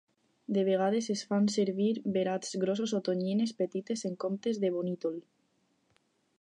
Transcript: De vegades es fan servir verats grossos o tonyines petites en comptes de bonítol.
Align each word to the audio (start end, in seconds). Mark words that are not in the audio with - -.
De 0.55 0.61
vegades 0.69 1.09
es 1.15 1.21
fan 1.33 1.49
servir 1.55 1.89
verats 2.15 2.57
grossos 2.65 2.95
o 3.01 3.03
tonyines 3.09 3.55
petites 3.63 4.05
en 4.11 4.19
comptes 4.25 4.65
de 4.65 4.73
bonítol. 4.79 5.25